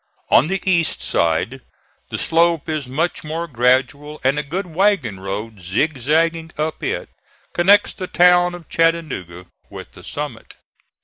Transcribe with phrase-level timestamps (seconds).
[0.31, 1.61] On the east side
[2.09, 7.09] the slope is much more gradual, and a good wagon road, zigzagging up it,
[7.53, 10.55] connects the town of Chattanooga with the summit.